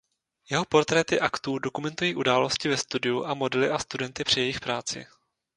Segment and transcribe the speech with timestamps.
[0.49, 5.05] Jeho portréty aktů dokumentují události ve studiu a modely a studenty při jejich práci.